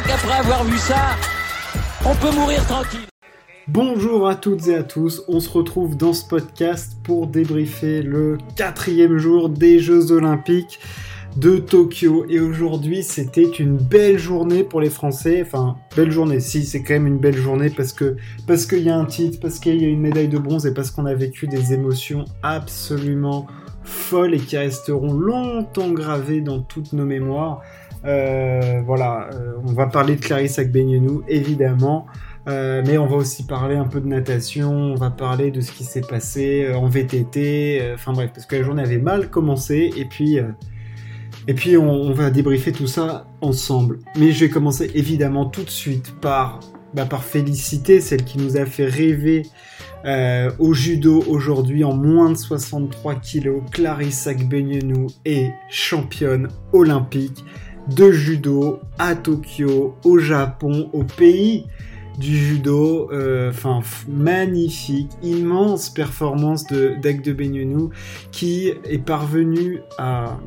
[0.00, 1.16] crois qu'après avoir vu ça,
[2.04, 3.00] on peut mourir tranquille.
[3.68, 8.38] Bonjour à toutes et à tous, on se retrouve dans ce podcast pour débriefer le
[8.56, 10.80] quatrième jour des Jeux Olympiques
[11.36, 12.24] de Tokyo.
[12.28, 15.42] Et aujourd'hui, c'était une belle journée pour les Français.
[15.42, 16.40] Enfin, belle journée.
[16.40, 19.38] Si, c'est quand même une belle journée parce que parce qu'il y a un titre,
[19.40, 22.24] parce qu'il y a une médaille de bronze et parce qu'on a vécu des émotions
[22.42, 23.46] absolument
[23.84, 27.62] folles et qui resteront longtemps gravées dans toutes nos mémoires.
[28.04, 32.06] Euh, voilà, euh, on va parler de Clarisse Agbenienou, évidemment.
[32.48, 35.72] Euh, mais on va aussi parler un peu de natation, on va parler de ce
[35.72, 40.06] qui s'est passé en VTT, enfin bref, parce que la journée avait mal commencé, et
[40.06, 40.40] puis,
[41.76, 43.98] on, va débriefer tout ça ensemble.
[44.16, 46.60] Mais je vais commencer évidemment tout de suite par,
[46.94, 49.42] bah, par féliciter celle qui nous a fait rêver
[50.58, 57.44] au judo aujourd'hui en moins de 63 kilos, Clarissa Agbenienou est championne olympique
[57.94, 61.66] de judo à Tokyo, au Japon, au pays
[62.18, 63.10] du judo.
[63.12, 67.90] Euh, enfin, magnifique, immense performance de Dag de Benyonou
[68.30, 70.38] qui est parvenu à,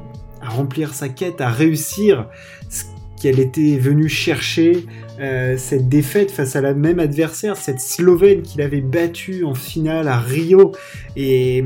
[0.42, 2.28] remplir sa quête, à réussir
[2.70, 2.84] ce
[3.22, 4.86] qu'elle était venue chercher
[5.20, 10.10] euh, cette défaite face à la même adversaire, cette Slovène qu'il avait battue en finale
[10.10, 10.74] à Rio,
[11.16, 11.64] et,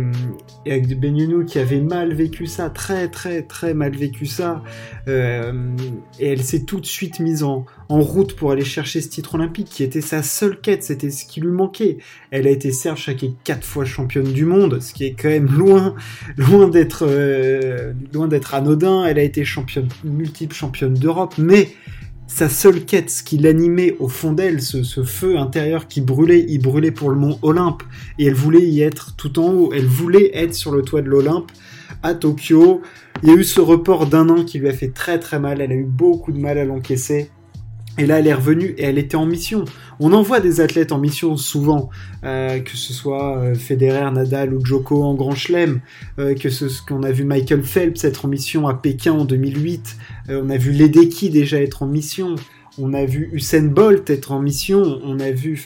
[0.71, 4.63] avec Benyonou qui avait mal vécu ça, très très très mal vécu ça,
[5.07, 5.75] euh,
[6.19, 9.67] et elle s'est tout de suite mise en, route pour aller chercher ce titre olympique
[9.69, 11.97] qui était sa seule quête, c'était ce qui lui manquait.
[12.31, 15.47] Elle a été certes chaque quatre fois championne du monde, ce qui est quand même
[15.47, 15.95] loin
[16.37, 19.05] loin d'être euh, loin d'être anodin.
[19.05, 21.69] Elle a été championne multiple championne d'Europe, mais
[22.27, 26.59] sa seule quête, ce qui l'animait au fond d'elle, ce, feu intérieur qui brûlait, il
[26.59, 27.83] brûlait pour le mont Olympe,
[28.19, 31.09] et elle voulait y être tout en haut, elle voulait être sur le toit de
[31.09, 31.51] l'Olympe
[32.03, 32.81] à Tokyo.
[33.23, 35.61] Il y a eu ce report d'un an qui lui a fait très très mal,
[35.61, 37.31] elle a eu beaucoup de mal à l'encaisser,
[37.97, 39.65] et là, elle est revenue et elle était en mission.
[39.99, 41.89] On envoie des athlètes en mission souvent,
[42.23, 45.81] euh, que ce soit euh, Federer, Nadal ou Joko en Grand Chelem,
[46.19, 49.97] euh, que ce qu'on a vu Michael Phelps être en mission à Pékin en 2008,
[50.29, 52.35] on a vu Ledecky déjà être en mission,
[52.77, 55.59] on a vu Usain Bolt être en mission, on a vu,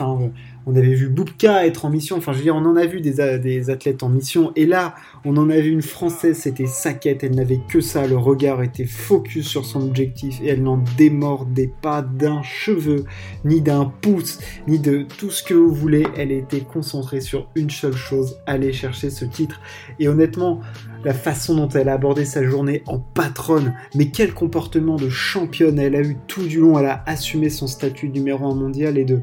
[0.66, 3.02] on avait vu Boubka être en mission, enfin je veux dire, on en a vu
[3.02, 4.96] des, athlètes en mission, et là,
[5.26, 8.86] on en a vu une française, c'était Saquette, elle n'avait que ça, le regard était
[8.86, 13.06] focus sur son objectif, et elle n'en démordait pas d'un cheveu,
[13.46, 17.70] ni d'un pouce, ni de tout ce que vous voulez, elle était concentrée sur une
[17.70, 19.62] seule chose, aller chercher ce titre,
[20.00, 20.62] et honnêtement,
[21.04, 25.80] la façon dont elle a abordé sa journée en patronne, mais quel comportement de championne.
[25.80, 29.06] Elle a eu tout du long, elle a assumé son statut numéro 1 mondial et
[29.06, 29.22] de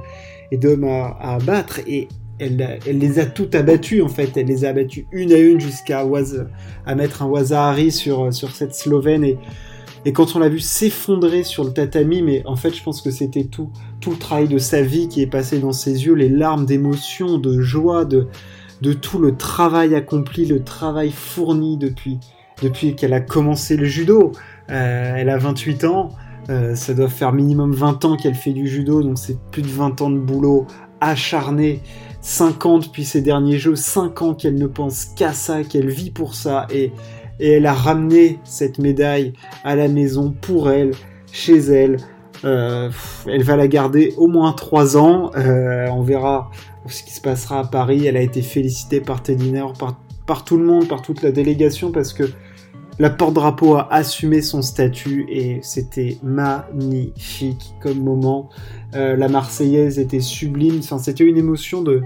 [0.51, 4.65] et d'hommes à, abattre et elle, elle, les a toutes abattues en fait, elle les
[4.65, 6.05] a abattues une à une jusqu'à
[6.87, 9.25] à mettre un Wazahari sur, sur cette Slovène.
[9.25, 9.39] Et,
[10.05, 13.11] et quand on l'a vu s'effondrer sur le tatami, mais en fait je pense que
[13.11, 13.71] c'était tout,
[14.01, 17.39] tout le travail de sa vie qui est passé dans ses yeux, les larmes d'émotion,
[17.39, 18.29] de joie, de,
[18.81, 22.19] de tout le travail accompli, le travail fourni depuis,
[22.63, 24.33] depuis qu'elle a commencé le judo.
[24.71, 26.11] Euh, elle a 28 ans,
[26.51, 29.69] euh, ça doit faire minimum 20 ans qu'elle fait du judo, donc c'est plus de
[29.69, 30.67] 20 ans de boulot
[31.01, 31.81] acharné.
[32.21, 36.11] 5 ans depuis ses derniers jeux, 5 ans qu'elle ne pense qu'à ça, qu'elle vit
[36.11, 36.93] pour ça, et,
[37.41, 39.33] elle a ramené cette médaille
[39.63, 40.91] à la maison pour elle,
[41.31, 41.99] chez elle.
[42.45, 42.91] Euh,
[43.29, 45.31] elle va la garder au moins 3 ans.
[45.37, 46.51] Euh, on verra
[46.89, 48.07] ce qui se passera à Paris.
[48.07, 49.55] Elle a été félicitée par Teddy
[50.27, 52.25] par tout le monde, par toute la délégation, parce que
[52.99, 58.51] la porte-drapeau a assumé son statut et c'était magnifique comme moment.
[58.95, 60.83] Euh, la Marseillaise était sublime.
[60.83, 62.03] C'était une émotion de,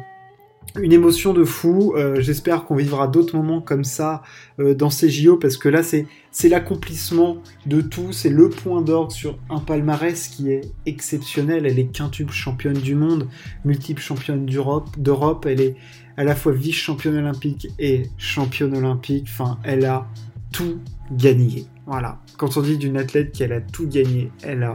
[1.44, 1.94] fou.
[1.96, 4.22] Euh, j'espère qu'on vivra d'autres moments comme ça
[4.60, 6.06] euh, dans ces JO parce que là, c'est,
[6.48, 8.12] l'accomplissement de tout.
[8.12, 11.64] C'est le point d'orgue sur un palmarès qui est exceptionnel.
[11.64, 13.28] Elle est quintuple championne du monde,
[13.64, 14.90] multiple championne d'Europe.
[14.98, 15.46] d'Europe.
[15.46, 15.76] Elle est
[16.18, 19.28] à la fois vice-championne olympique et championne olympique.
[19.30, 20.06] Enfin, elle a
[20.52, 20.78] tout
[21.10, 21.66] gagné.
[21.86, 22.20] Voilà.
[22.36, 24.74] Quand on dit d'une athlète qu'elle a tout gagné, elle a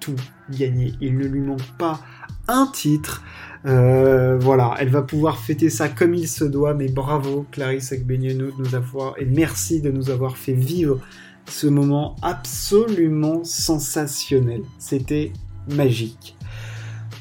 [0.00, 0.16] tout
[0.50, 0.92] gagné.
[1.00, 2.00] Il ne lui manque pas
[2.48, 3.22] un titre.
[3.66, 8.50] Euh, voilà, elle va pouvoir fêter ça comme il se doit, mais bravo Clarisse Agbenienou
[8.50, 11.00] de nous avoir, et merci de nous avoir fait vivre
[11.46, 14.62] ce moment absolument sensationnel.
[14.78, 15.32] C'était
[15.68, 16.36] magique.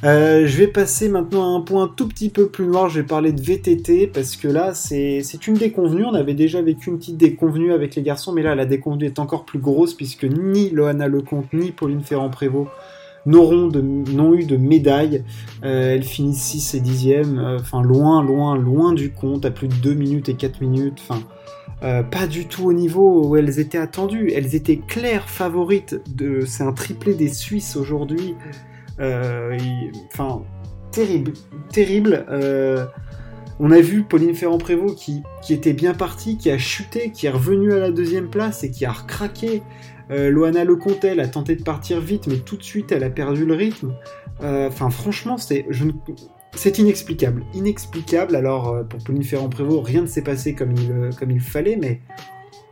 [0.03, 2.89] Euh, je vais passer maintenant à un point tout petit peu plus noir.
[2.89, 6.03] Je vais parler de VTT parce que là, c'est une déconvenue.
[6.05, 9.19] On avait déjà vécu une petite déconvenue avec les garçons, mais là, la déconvenue est
[9.19, 12.67] encore plus grosse puisque ni Loana Lecomte ni Pauline Ferrand-Prévot
[13.25, 15.23] n'auront n'ont eu de médaille.
[15.63, 19.69] Euh, elles finissent 6 et 10e, euh, enfin loin, loin, loin du compte, à plus
[19.69, 21.01] de 2 minutes et 4 minutes.
[21.07, 21.21] Enfin,
[22.11, 24.31] pas du tout au niveau où elles étaient attendues.
[24.33, 25.97] Elles étaient claires favorites.
[26.45, 28.35] C'est un triplé des Suisses aujourd'hui.
[28.99, 30.43] Enfin,
[30.91, 31.33] terrible,
[31.71, 32.25] terrible.
[33.59, 37.71] On a vu Pauline Ferrand-Prévot qui, était bien partie, qui a chuté, qui est revenue
[37.71, 39.61] à la deuxième place et qui a recraqué.
[40.11, 43.45] Euh, Loana Lecontel a tenté de partir vite, mais tout de suite elle a perdu
[43.45, 43.93] le rythme.
[44.41, 45.65] Euh, enfin, franchement, c'est,
[46.55, 47.43] c'est inexplicable.
[47.53, 48.35] Inexplicable.
[48.35, 52.01] Alors, euh, pour Pauline Ferrand-Prévot, rien ne s'est passé comme il fallait, mais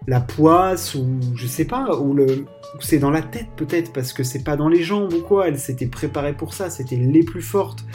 [0.08, 2.46] la poisse, ou je sais pas, ou le.
[2.80, 5.48] C'est dans la tête peut-être, parce que c'est pas dans les jambes ou quoi.
[5.48, 7.86] Elle s'était préparée pour ça, c'était les plus fortes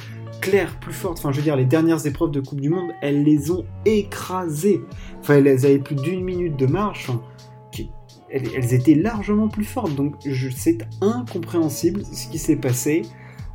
[0.40, 1.18] claires, plus fortes.
[1.18, 4.80] Enfin, je veux dire, les dernières épreuves de Coupe du Monde, elles les ont écrasées.
[5.20, 7.10] Enfin, elles avaient plus d'une minute de marche.
[8.30, 9.94] elles, étaient largement plus fortes.
[9.94, 10.14] Donc,
[10.54, 13.02] c'est incompréhensible ce qui s'est passé.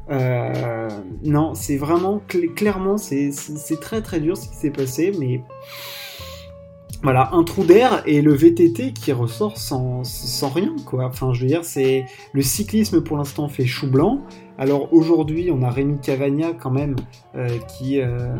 [0.09, 0.89] Euh,
[1.23, 2.21] non, c'est vraiment
[2.55, 3.31] clairement, c'est
[3.79, 5.41] très très dur ce qui s'est passé, mais
[7.03, 11.05] voilà, un trou d'air et le VTT qui ressort sans, sans rien, quoi.
[11.05, 14.21] Enfin, je veux dire, c'est le cyclisme pour l'instant fait chou blanc.
[14.59, 16.95] Alors aujourd'hui, on a Rémi Cavagna quand même
[17.35, 18.35] euh, qui, euh,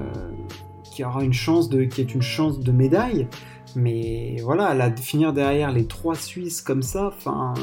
[0.84, 3.28] qui aura une chance de, qui est une chance de médaille.
[3.76, 7.56] Mais voilà, finir derrière les trois Suisses comme ça, enfin,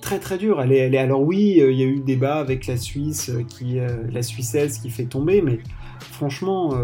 [0.00, 0.62] très très dur.
[0.62, 3.78] Elle alors oui, euh, il y a eu débat avec la Suisse, qui,
[4.10, 5.58] la Suissesse qui fait tomber, mais
[6.00, 6.74] franchement,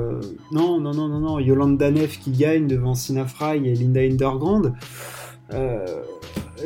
[0.52, 1.38] non, non, non, non, non.
[1.38, 4.62] Yolande Danef qui gagne devant Sina Fry et Linda Hindergrand.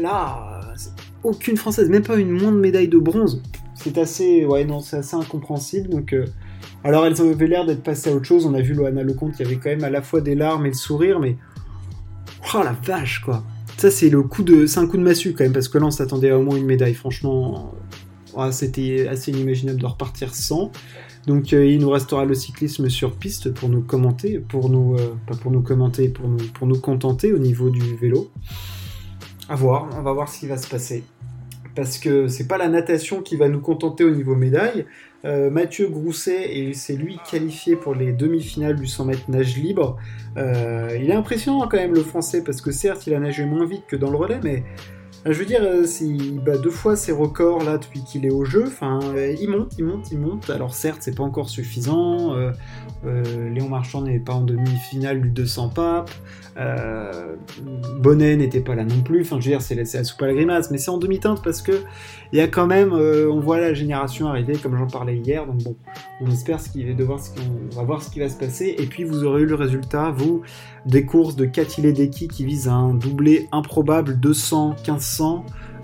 [0.01, 0.61] là,
[1.23, 3.43] aucune française, même pas une moindre médaille de bronze
[3.83, 5.89] c'est assez, ouais, non, assez incompréhensible.
[5.89, 6.27] Donc, euh,
[6.85, 8.47] alors elles avaient l'air d'être passées à autre chose.
[8.47, 10.71] On a vu Loana Lecomte, y avait quand même à la fois des larmes et
[10.71, 11.37] le sourire, mais
[12.55, 13.43] oh la vache quoi.
[13.77, 15.87] Ça c'est le coup de, c'est un coup de massue quand même parce que là
[15.87, 16.95] on s'attendait au moins une médaille.
[16.95, 17.73] Franchement,
[18.53, 20.71] c'était assez inimaginable de repartir sans.
[21.27, 25.15] Donc euh, il nous restera le cyclisme sur piste pour nous commenter, pour nous, euh,
[25.43, 28.31] pour nous commenter, pour nous, pour nous contenter au niveau du vélo.
[29.49, 31.05] À voir, on va voir ce qui va se passer
[31.77, 34.87] parce que c'est pas la natation qui va nous contenter au niveau médaille.
[35.25, 39.97] Euh, Mathieu Grousset, et c'est lui qualifié pour les demi-finales du 100 mètres nage libre.
[40.37, 43.85] Il est impressionnant quand même le français, parce que certes il a nagé moins vite
[43.87, 44.65] que dans le relais, mais
[45.27, 45.85] euh, je veux dire, euh,
[46.43, 49.73] bat deux fois ses records là depuis qu'il est au jeu, enfin, euh, il monte,
[49.77, 50.49] il monte, il monte.
[50.49, 52.35] Alors certes, c'est pas encore suffisant.
[53.05, 56.11] Léon Marchand n'est pas en demi-finale du 200 papes.
[57.99, 59.23] Bonnet n'était pas là non plus.
[59.23, 61.63] Enfin, je veux dire, c'est la, soupe à la grimace, mais c'est en demi-teinte parce
[61.63, 61.73] que
[62.33, 65.47] il y a quand même, on voit la génération arriver, comme j'en parlais hier.
[65.47, 65.77] Donc bon,
[66.21, 67.21] on espère ce qu'il va devoir,
[67.73, 68.75] on va voir ce qui va se passer.
[68.79, 70.43] Et puis vous aurez eu le résultat, vous,
[70.85, 75.10] des courses de Katilé Deki qui vise à un doublé improbable 200, 15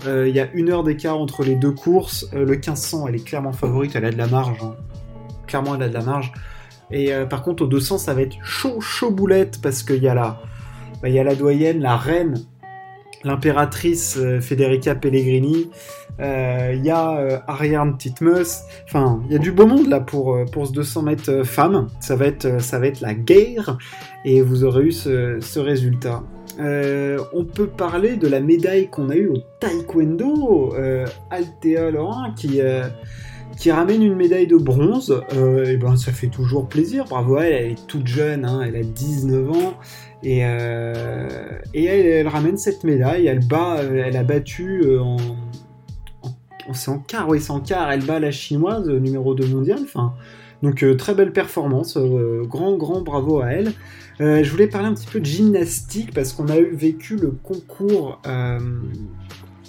[0.05, 2.27] euh, il y a une heure d'écart entre les deux courses.
[2.33, 4.57] Euh, le 1500, elle est clairement favorite, elle a de la marge.
[4.61, 4.75] Hein.
[5.47, 6.31] Clairement, elle a de la marge.
[6.91, 10.07] Et euh, par contre, au 200, ça va être chaud, chaud boulette parce qu'il y
[10.07, 10.39] a la,
[11.01, 12.45] bah, il y a la doyenne, la reine,
[13.23, 15.69] l'impératrice Federica Pellegrini,
[16.19, 20.67] il y a Ariane Titmus, enfin, il y a du beau monde là pour, pour
[20.67, 21.87] ce 200 mètres femmes.
[21.99, 23.77] Ça va, être, ça va être la guerre
[24.23, 26.23] et vous aurez eu ce résultat
[26.59, 30.73] on peut parler de la médaille qu'on a eue au taekwondo,
[31.29, 35.21] Altea Laurent, qui, ramène une médaille de bronze,
[35.65, 38.83] et ben ça fait toujours plaisir, bravo elle, elle est toute jeune, hein, elle a
[38.83, 39.73] 19 ans,
[40.23, 41.27] et, euh,
[41.73, 45.17] elle, ramène cette médaille, elle bat, euh, elle a battu euh, en,
[46.23, 50.13] en, c'est en quart, c'est en quart, elle bat la chinoise numéro 2 mondial, enfin,
[50.63, 53.73] donc très belle performance, grand grand bravo à elle.
[54.19, 58.19] Je voulais parler un petit peu de gymnastique parce qu'on a eu vécu le concours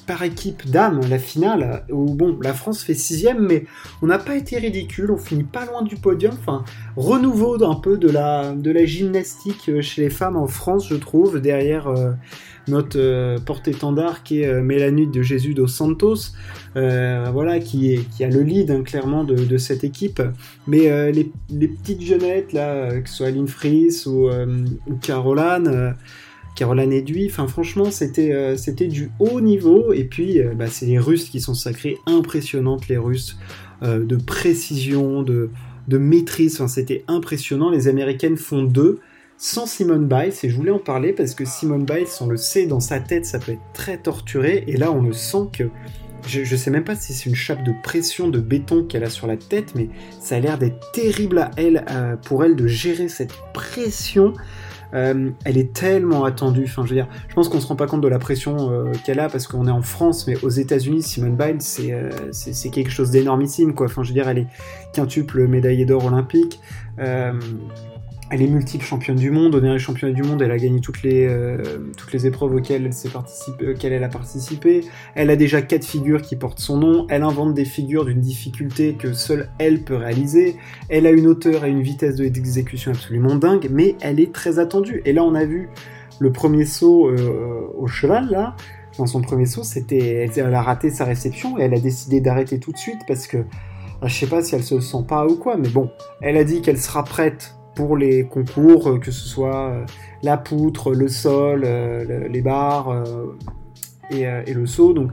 [0.09, 3.67] par équipe dames, la finale, où bon, la France fait sixième, mais
[4.01, 6.33] on n'a pas été ridicule, on finit pas loin du podium.
[6.33, 6.65] Enfin,
[6.97, 10.95] renouveau d'un peu de la, de la gymnastique euh, chez les femmes en France, je
[10.95, 12.13] trouve, derrière euh,
[12.69, 16.33] notre euh, porte-étendard qui est Mélanie de Jésus dos Santos,
[16.75, 20.23] voilà, qui, est, qui a le lead hein, clairement de, cette équipe.
[20.67, 21.31] Mais les,
[21.69, 24.29] petites jeunettes, là, que ce soit Aline Fries ou,
[25.03, 25.95] Caroline,
[26.59, 28.57] Caroline Eduy, enfin franchement c'était euh,
[28.89, 29.93] du haut niveau.
[29.93, 33.39] Et puis euh, bah, c'est les Russes qui sont sacrés, impressionnantes les Russes,
[33.85, 35.51] euh, de précision, de,
[35.87, 38.99] de maîtrise, c'était impressionnant, les Américaines font deux,
[39.39, 42.67] sans Simone Biles, et je voulais en parler parce que Simone Biles, on le sait,
[42.67, 45.71] dans sa tête ça peut être très torturé, et là on le sent que
[46.27, 49.11] je, je, sais même pas si c'est une chape de pression de béton qu'elle a
[49.11, 49.89] sur la tête, mais
[50.21, 51.85] ça a l'air d'être terrible à elle,
[52.25, 54.35] pour elle de gérer cette pression.
[54.95, 56.67] Euh, elle est tellement attendue.
[56.67, 59.21] Je veux dire, je pense qu'on se rend pas compte de la pression euh, qu'elle
[59.21, 61.59] a parce qu'on est en France, mais aux États-Unis, Simone Biles,
[61.91, 63.87] euh, c'est quelque chose d'énormissime, quoi.
[63.89, 64.47] Je veux dire, elle est
[64.93, 66.61] quintuple médaillée d'or olympique.
[68.31, 69.55] Elle est multiple championne du monde.
[69.55, 71.63] Au dernier championnat du monde, elle a gagné toutes les, euh,
[71.97, 74.83] toutes les épreuves auxquelles elle, participé, auxquelles elle a participé.
[75.15, 77.07] Elle a déjà quatre figures qui portent son nom.
[77.09, 80.57] Elle invente des figures d'une difficulté que seule elle peut réaliser.
[80.89, 85.03] Elle a une hauteur et une vitesse d'exécution absolument dingue, mais elle est très attendue.
[85.05, 85.71] Et là, on a vu
[86.19, 88.57] le premier saut euh, au cheval, là.
[88.99, 92.59] Dans son premier saut, c'était, elle a raté sa réception et elle a décidé d'arrêter
[92.59, 93.39] tout de suite parce que,
[94.03, 95.89] je sais pas si elle se sent pas ou quoi, mais bon,
[96.21, 99.85] elle a dit qu'elle sera prête pour les concours, euh, que ce soit euh,
[100.25, 103.05] la poutre, le sol, euh, les barres
[104.11, 104.93] et, le saut.
[104.93, 105.13] Donc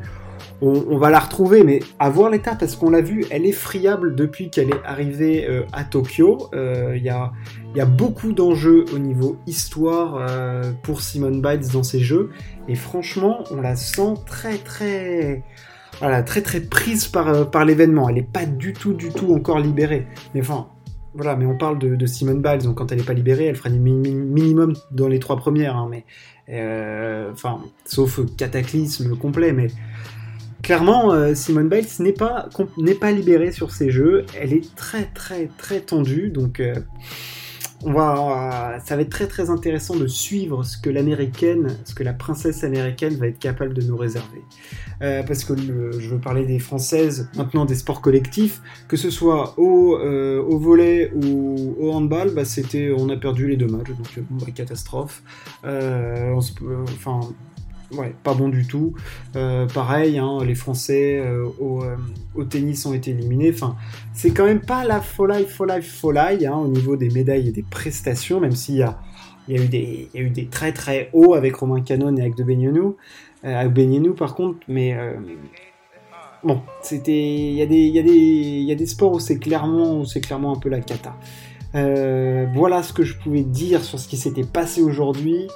[0.62, 4.16] on, va la retrouver, mais à voir l'état, parce qu'on l'a vu, elle est friable
[4.16, 6.50] depuis qu'elle est arrivée à Tokyo.
[6.54, 10.26] Il y, a, beaucoup d'enjeux au niveau histoire
[10.82, 12.32] pour Simone Biles dans ses jeux,
[12.68, 15.44] et franchement, on la sent très très
[16.00, 18.10] voilà, très très prise par, par l'événement.
[18.10, 20.08] Elle n'est pas du tout, du tout encore libérée.
[20.34, 20.68] Mais enfin,
[21.16, 23.70] voilà, mais on parle de, Simone Biles, donc quand elle n'est pas libérée, elle fera
[23.70, 26.06] du minimum dans les trois premières, hein, mais
[26.50, 29.68] euh, enfin, sauf cataclysme complet, mais
[30.62, 32.50] clairement, euh, Simone Biles n'est pas
[33.00, 36.76] pas libérée sur ses jeux, elle est très très très tendue, donc euh,
[37.84, 42.04] on va, ça va être très très intéressant de suivre ce que l'américaine, ce que
[42.04, 44.42] la princesse américaine va être capable de nous réserver.
[45.02, 49.60] Euh, parce que je veux parler des françaises, maintenant des sports collectifs, que ce soit
[49.60, 53.90] au, euh, au volet ou au handball, bah, c'était, on a perdu les deux matchs,
[53.90, 55.22] donc bah, catastrophe.
[55.66, 57.20] Euh, enfin,
[57.94, 58.94] ouais, pas bon du tout.
[59.36, 61.96] Euh, pareil, hein, les Français euh, euh,
[62.36, 63.52] au, tennis ont été éliminés.
[63.54, 63.76] Enfin,
[64.14, 67.64] c'est quand même pas la folie, folie, folie hein, au niveau des médailles et des
[67.64, 69.00] prestations, même s'il y a,
[69.48, 72.98] il y, a eu des, très très hauts avec Romain Canon et avec De Benienou,
[73.44, 74.98] avec Benienou par contre, mais
[76.44, 80.82] bon, c'était, il y a des sports où c'est clairement, c'est clairement un peu la
[80.82, 81.16] cata.
[81.74, 85.48] voilà ce que je pouvais dire sur ce qui s'était passé aujourd'hui.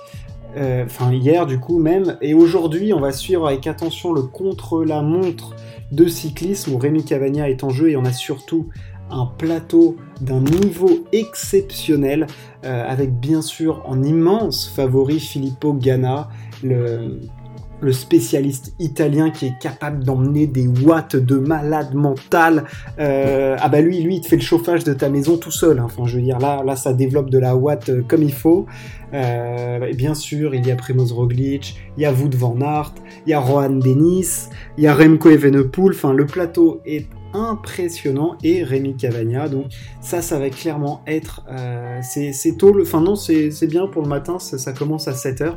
[0.58, 5.56] Euh, enfin hier du coup même, et aujourd'hui on va suivre avec attention le contre-la-montre
[5.92, 8.68] de cyclisme où Rémi Cavagna est en jeu et on a surtout
[9.12, 12.28] un plateau d'un niveau exceptionnel
[12.66, 16.30] euh, avec bien sûr en immense favori Filippo Ganna,
[16.64, 17.20] le,
[17.82, 22.66] le spécialiste italien qui est capable d'emmener des watts de malade mental.
[23.00, 25.80] Euh, ah bah lui, lui, il te fait le chauffage de ta maison tout seul.
[25.80, 25.86] Hein.
[25.86, 28.66] Enfin, je veux dire, là, là, ça développe de la watt euh, comme il faut.
[29.14, 32.94] Euh, bien sûr, il y a Primoz Roglic, il y a Wout van Aert,
[33.26, 35.94] il y a Rohan Dennis, il y a Remco Evenepoel.
[35.94, 39.50] Enfin, le plateau est impressionnant et Rémi Cavagna.
[39.50, 39.66] Donc
[40.02, 41.44] ça, ça va clairement être...
[41.50, 45.54] Euh, c'est tôt, le, enfin non, c'est bien pour le matin, ça, commence à 7h,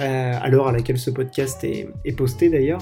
[0.00, 2.80] euh, à l'heure à laquelle ce podcast est, est posté d'ailleurs.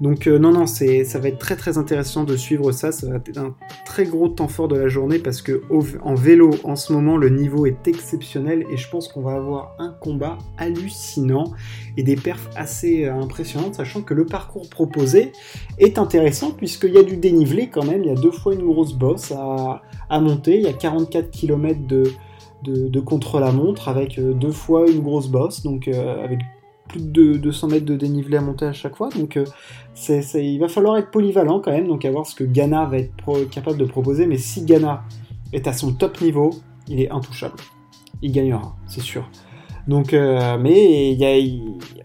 [0.00, 2.92] Donc euh, non, non, c'est, ça va être très très intéressant de suivre ça.
[2.92, 5.62] Ça va être un très gros temps fort de la journée parce que
[6.02, 9.74] en vélo, en ce moment, le niveau est exceptionnel et je pense qu'on va avoir
[9.78, 11.52] un combat hallucinant
[11.96, 15.32] et des perfs assez euh, impressionnantes, sachant que le parcours proposé
[15.78, 18.02] est intéressant puisqu'il y a du dénivelé quand même.
[18.02, 19.82] Il y a deux fois une grosse bosse à,
[20.20, 20.56] monter.
[20.56, 22.12] Il y a 44 km de,
[22.62, 26.40] de, contre-la-montre avec euh, deux fois une grosse bosse, donc avec
[26.88, 29.08] plus de 200 mètres de dénivelé à monter à chaque fois.
[29.10, 29.44] Donc euh,
[30.34, 33.78] il va falloir être polyvalent quand même, donc à ce que Ghana va être capable
[33.78, 34.26] de proposer.
[34.26, 35.04] Mais si Ghana
[35.52, 36.50] est à son top niveau,
[36.88, 37.56] il est intouchable.
[38.22, 39.28] Il gagnera, c'est sûr.
[39.86, 41.16] Donc, euh, mais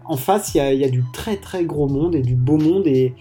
[0.04, 3.14] en face, il y a, du très très gros monde et du beau monde et,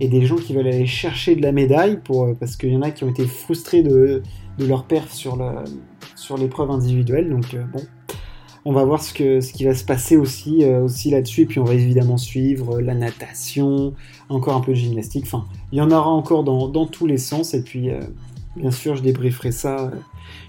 [0.00, 2.90] des gens qui veulent aller chercher de la médaille pour, parce qu'il y en a
[2.90, 4.22] qui ont été frustrés de,
[4.58, 5.36] leur perf sur,
[6.36, 7.30] l'épreuve individuelle.
[7.30, 7.80] Donc euh, bon,
[8.68, 11.42] on va voir ce, qui va se passer aussi, euh, aussi là-dessus.
[11.42, 13.94] Et puis on va évidemment suivre la natation,
[14.28, 15.24] encore un peu de gymnastique.
[15.24, 17.54] Enfin, il y en aura encore dans, tous les sens.
[17.54, 18.02] Et puis, euh,
[18.56, 19.86] bien sûr, je débrieferai ça.
[19.86, 19.90] Euh,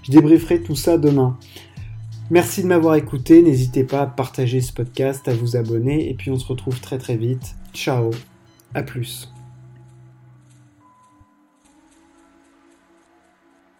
[0.02, 1.38] je débrieferai tout ça demain.
[2.28, 3.40] Merci de m'avoir écouté.
[3.40, 6.10] N'hésitez pas à partager ce podcast, à vous abonner.
[6.10, 7.56] Et puis on se retrouve très très vite.
[7.72, 8.10] Ciao.
[8.74, 9.30] À plus.